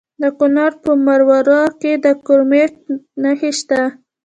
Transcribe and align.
د 0.21 0.23
کونړ 0.39 0.71
په 0.83 0.91
مروره 1.05 1.61
کې 1.81 1.93
د 2.03 2.05
کرومایټ 2.25 2.75
نښې 3.23 3.51
شته. 3.59 3.81